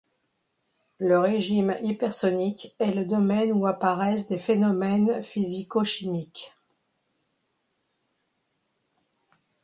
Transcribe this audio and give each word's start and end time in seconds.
Le 0.97 1.19
régime 1.19 1.77
hypersonique 1.83 2.75
est 2.79 2.91
le 2.91 3.05
domaine 3.05 3.53
où 3.53 3.67
apparaissent 3.67 4.27
des 4.27 4.39
phénomènes 4.39 5.21
physico-chimiques. 5.21 6.51